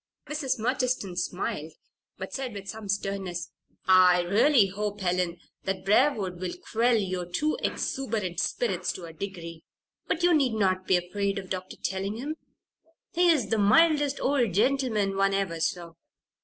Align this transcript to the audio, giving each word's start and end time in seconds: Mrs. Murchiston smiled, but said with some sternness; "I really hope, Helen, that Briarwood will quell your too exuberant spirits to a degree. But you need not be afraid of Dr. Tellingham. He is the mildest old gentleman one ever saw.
Mrs. 0.27 0.57
Murchiston 0.57 1.15
smiled, 1.15 1.73
but 2.17 2.33
said 2.33 2.55
with 2.55 2.67
some 2.67 2.89
sternness; 2.89 3.51
"I 3.85 4.21
really 4.21 4.65
hope, 4.65 4.99
Helen, 5.01 5.37
that 5.65 5.85
Briarwood 5.85 6.39
will 6.39 6.55
quell 6.71 6.95
your 6.97 7.27
too 7.27 7.55
exuberant 7.61 8.39
spirits 8.39 8.91
to 8.93 9.05
a 9.05 9.13
degree. 9.13 9.63
But 10.07 10.23
you 10.23 10.33
need 10.33 10.53
not 10.55 10.87
be 10.87 10.97
afraid 10.97 11.37
of 11.37 11.51
Dr. 11.51 11.77
Tellingham. 11.77 12.33
He 13.13 13.29
is 13.29 13.49
the 13.51 13.59
mildest 13.59 14.19
old 14.19 14.55
gentleman 14.55 15.17
one 15.17 15.35
ever 15.35 15.59
saw. 15.59 15.93